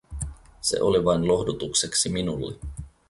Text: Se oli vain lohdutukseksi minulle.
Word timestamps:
Se 0.61 0.81
oli 0.81 1.05
vain 1.05 1.27
lohdutukseksi 1.27 2.09
minulle. 2.09 2.55